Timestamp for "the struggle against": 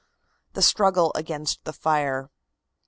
0.53-1.63